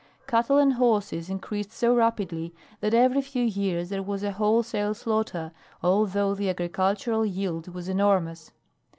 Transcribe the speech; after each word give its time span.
Cattle 0.25 0.57
and 0.57 0.73
horses 0.73 1.29
increased 1.29 1.71
so 1.71 1.95
rapidly 1.95 2.55
that 2.79 2.95
every 2.95 3.21
few 3.21 3.43
years 3.45 3.89
there 3.89 4.01
was 4.01 4.23
a 4.23 4.31
wholesale 4.31 4.95
slaughter, 4.95 5.51
although 5.83 6.33
the 6.33 6.49
agricultural 6.49 7.23
yield 7.23 7.67
was 7.67 7.87
enormous. 7.87 8.51